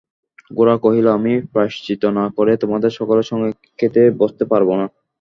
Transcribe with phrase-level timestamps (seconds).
[0.51, 4.85] গোরা কহিল, আমি প্রায়শ্চিত্ত না করে তোমাদের সকলের সঙ্গে খেতে বসতে পারব না।